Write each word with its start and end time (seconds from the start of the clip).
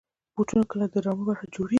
بوټونه 0.35 0.63
کله 0.71 0.85
د 0.89 0.95
ډرامو 1.03 1.23
برخه 1.29 1.45
جوړېږي. 1.53 1.69